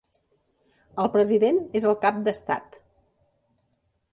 El 1.03 1.11
president 1.17 1.61
és 1.81 1.87
el 1.91 1.95
cap 2.07 2.17
d'estat. 2.29 2.81